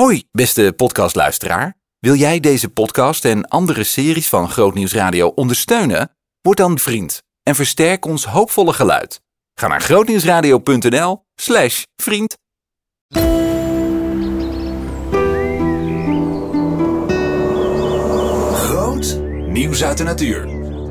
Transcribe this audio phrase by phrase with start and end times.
[0.00, 1.74] Hoi, beste podcastluisteraar.
[1.98, 6.10] Wil jij deze podcast en andere series van Grootnieuws Radio ondersteunen?
[6.40, 9.20] Word dan vriend en versterk ons hoopvolle geluid.
[9.54, 12.36] Ga naar grootnieuwsradio.nl slash vriend.
[18.52, 20.48] Groot nieuws uit de natuur.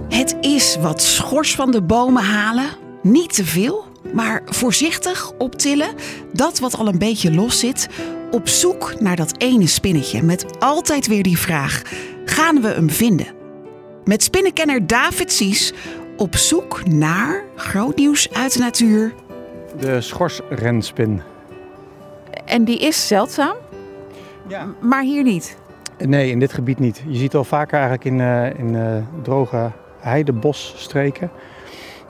[0.09, 2.69] Het is wat schors van de bomen halen.
[3.01, 5.95] Niet te veel, maar voorzichtig optillen.
[6.33, 7.89] Dat wat al een beetje los zit.
[8.33, 10.23] Op zoek naar dat ene spinnetje.
[10.23, 11.81] Met altijd weer die vraag:
[12.25, 13.27] gaan we hem vinden?
[14.05, 15.73] Met spinnenkenner David Sies
[16.17, 19.13] op zoek naar groot nieuws uit de natuur.
[19.79, 21.21] De schorsrenspin.
[22.45, 23.55] En die is zeldzaam,
[24.47, 24.67] Ja.
[24.81, 25.57] maar hier niet.
[25.97, 27.03] Nee, in dit gebied niet.
[27.07, 31.31] Je ziet al vaker eigenlijk in, eh, in eh, droge heidebosstreken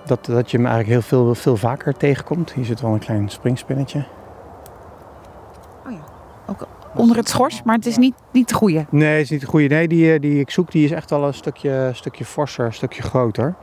[0.05, 2.51] dat, dat je hem eigenlijk heel veel, veel vaker tegenkomt.
[2.53, 4.05] Hier zit wel een klein springspinnetje.
[5.87, 6.12] Ook
[6.95, 8.85] onder het schors, maar het is niet, niet de goede.
[8.89, 9.67] Nee, is niet de goede.
[9.67, 12.73] Nee, die, eh, die ik zoek die is echt wel een stukje, stukje forser, een
[12.73, 13.55] stukje groter.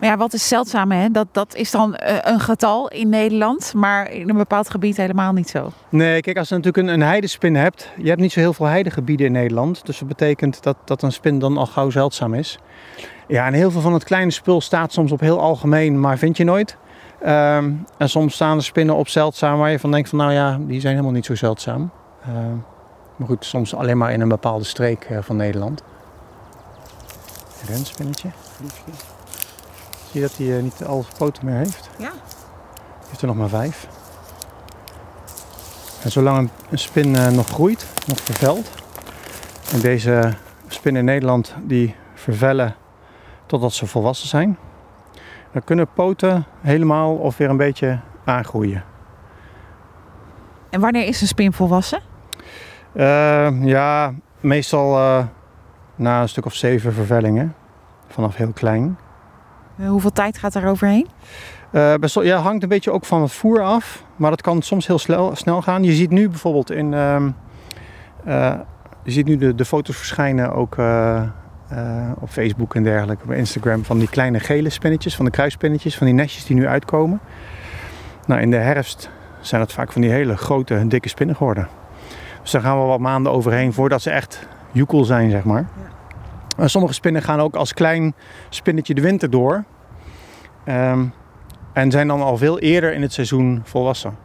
[0.00, 1.10] Maar ja, wat is zeldzaam, hè?
[1.10, 5.32] Dat, dat is dan eh, een getal in Nederland, maar in een bepaald gebied helemaal
[5.32, 5.70] niet zo.
[5.88, 8.66] Nee, kijk, als je natuurlijk een, een heidespin hebt, je hebt niet zo heel veel
[8.66, 9.86] heidegebieden in Nederland.
[9.86, 12.58] Dus dat betekent dat, dat een spin dan al gauw zeldzaam is.
[13.28, 16.36] Ja, en heel veel van het kleine spul staat soms op heel algemeen, maar vind
[16.36, 16.76] je nooit.
[17.20, 20.58] Ehm, en soms staan er spinnen op zeldzaam waar je van denkt van nou ja,
[20.60, 21.90] die zijn helemaal niet zo zeldzaam.
[22.22, 22.56] Ehm,
[23.16, 25.82] maar goed, soms alleen maar in een bepaalde streek eh, van Nederland.
[27.60, 28.82] Een renspinnetje, liefje.
[30.10, 31.90] Zie je dat hij eh, niet al poten meer heeft?
[31.98, 32.10] Ja.
[32.10, 33.86] Hij heeft er nog maar vijf.
[36.02, 38.70] En zolang een- een spin eh, nog groeit, nog vervelt.
[39.72, 40.32] En deze
[40.68, 42.74] spinnen in Nederland die vervellen
[43.46, 44.58] totdat ze volwassen zijn.
[45.52, 48.84] Dan kunnen poten helemaal of weer een beetje aangroeien.
[50.70, 52.00] En wanneer is een spin volwassen?
[52.92, 55.24] Eh, ja, meestal eh,
[55.96, 57.54] na een stuk of zeven vervellingen.
[58.08, 58.98] Vanaf heel klein.
[59.78, 61.06] Eh, hoeveel tijd gaat er overheen?
[62.00, 64.04] Best wel- ja, hangt een beetje ook van het voer af.
[64.16, 65.84] Maar dat kan soms heel snel, snel gaan.
[65.84, 66.94] Je ziet nu bijvoorbeeld in.
[66.94, 67.30] ehm,
[68.24, 68.54] eh,
[69.02, 70.76] je ziet nu de, de foto's verschijnen ook
[72.20, 73.24] op Facebook en dergelijke.
[73.24, 76.66] Op Instagram van die kleine gele spinnetjes, van de kruisspinnetjes, van die nestjes die nu
[76.66, 77.20] uitkomen.
[78.26, 79.10] Nou, in de herfst
[79.48, 81.68] zijn dat vaak van die hele grote, dikke spinnen geworden.
[82.42, 85.66] Dus daar gaan we wat maanden overheen voordat ze echt joekel zijn, zeg maar.
[86.56, 88.14] En sommige spinnen gaan ook als klein
[88.48, 89.64] spinnetje de winter door.
[90.64, 91.04] Ehm,
[91.72, 94.16] en zijn dan al veel eerder in het seizoen volwassen.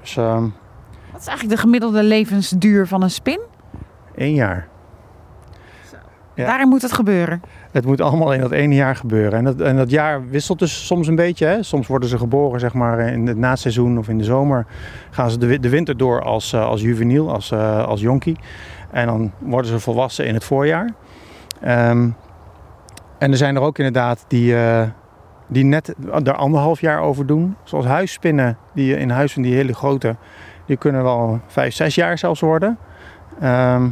[0.00, 0.42] Dus ehm
[1.12, 3.40] Wat is eigenlijk de gemiddelde levensduur van een spin?
[4.14, 4.68] één jaar.
[6.36, 6.46] Ja.
[6.46, 7.42] Daarin moet het gebeuren.
[7.72, 9.38] Het moet allemaal in dat ene jaar gebeuren.
[9.38, 11.46] En dat, en dat jaar wisselt dus soms een beetje.
[11.46, 11.62] Hè.
[11.62, 14.66] Soms worden ze geboren zeg maar, in het naseizoen of in de zomer.
[15.10, 18.36] Gaan ze de, de winter door als, eh, als juveniel, als, eh, als jonkie.
[18.90, 20.92] En dan worden ze volwassen in het voorjaar.
[21.60, 22.08] Ehm,
[23.18, 24.82] en er zijn er ook inderdaad die, eh,
[25.46, 27.56] die net er anderhalf jaar over doen.
[27.64, 30.16] Zoals huisspinnen, die in huis van die hele grote,
[30.66, 32.78] die kunnen wel vijf, zes jaar zelfs worden.
[33.40, 33.88] Ehm,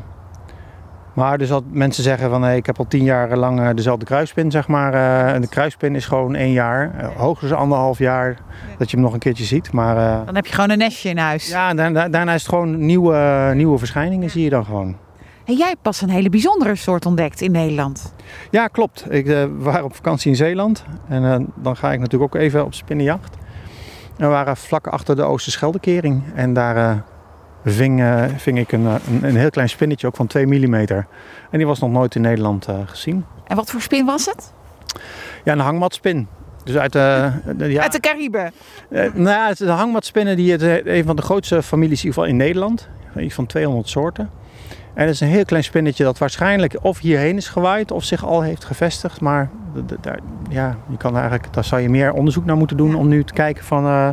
[1.15, 4.05] maar dus dat mensen zeggen van hey, ik heb al tien jaar lang eh, dezelfde
[4.05, 4.95] kruispin, zeg maar.
[4.95, 6.95] eh, en de kruispin is gewoon één jaar.
[6.99, 8.37] eh, hoogstens anderhalf jaar
[8.79, 9.73] dat je hem nog een keertje ziet.
[9.73, 11.49] Maar Dan heb je gewoon een nestje in huis.
[11.49, 14.97] ja, daarna, daarna is het gewoon nieuwe, nieuwe verschijningen zie je dan gewoon.
[15.45, 18.15] En jij hebt pas een hele bijzondere soort ontdekt in Nederland.
[18.51, 19.07] Ja, klopt.
[19.13, 20.85] Ik, eh, we waren op vakantie in Zeeland.
[21.09, 23.37] En dan ga ik natuurlijk ook even op spinnenjacht.
[24.17, 26.23] En we waren vlak achter de Oosterscheldekering.
[26.35, 27.03] En daar
[27.65, 30.75] ving, eh, ving ik een, eh, een, een heel klein spinnetje, ook van 2 mm.
[30.75, 31.07] En
[31.51, 33.25] die was nog nooit in Nederland eh, gezien.
[33.47, 34.53] En wat voor spin was het?
[35.45, 36.29] Ja, een hangmatspin.
[36.65, 38.53] Dus uit de, de- ja, Uit de Cariben.
[38.91, 42.13] nou ja, het is de hangmatspinnen die het een van de grootste families in ieder
[42.15, 42.89] geval in Nederland.
[43.19, 44.31] Iets van 200 soorten.
[44.95, 48.25] En het is een heel klein spinnetje dat waarschijnlijk of hierheen is gewaaid of zich
[48.25, 49.21] al heeft gevestigd.
[49.21, 49.51] Maar
[50.01, 53.25] daar, ja, je kan eigenlijk, daar zou je meer onderzoek naar moeten doen om nu
[53.25, 53.85] te kijken van...
[53.87, 54.09] eh,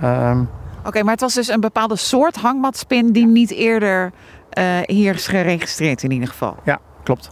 [0.00, 0.40] ehm,
[0.86, 4.12] Oké, maar het was dus een bepaalde soort hangmatspin die niet eerder
[4.50, 6.56] eh, hier is geregistreerd in ieder geval.
[7.02, 7.30] klopt.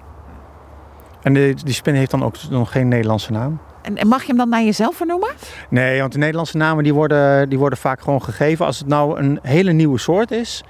[1.22, 3.60] En die, die spin heeft dan ook nog geen Nederlandse naam.
[3.82, 5.28] En, en mag je hem dan naar jezelf vernoemen?
[5.70, 8.66] Nee, want de Nederlandse namen die worden, die worden vaak gewoon gegeven.
[8.66, 10.64] Als het nou een hele nieuwe soort is,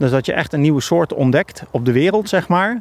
[0.00, 2.80] dus dat je echt een nieuwe soort ontdekt op de wereld, zeg maar.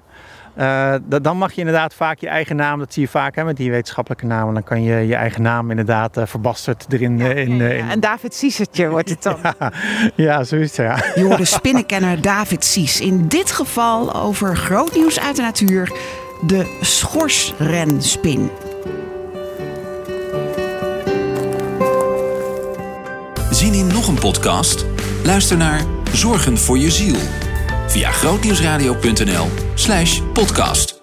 [0.56, 3.44] eh, da- dan mag je inderdaad vaak je eigen naam, dat zie je vaak hè,
[3.44, 4.54] met die wetenschappelijke namen.
[4.54, 7.20] Dan kan je je eigen naam inderdaad eh, verbasterd erin.
[7.22, 9.38] in, eh, in- En David Siesertje wordt het dan.
[9.60, 9.72] ja,
[10.16, 10.96] ja, zo is het, ja.
[11.16, 13.00] Je spinnenkenner David Sies.
[13.02, 15.92] In dit geval over groot nieuws uit de natuur.
[16.48, 18.50] De schorsrenspin.
[23.52, 24.86] Zien in nog een podcast?
[25.24, 25.82] Luister naar
[26.14, 27.16] Zorgen voor je ziel.
[27.88, 30.99] Via grootnieuwsradio.nl slash podcast.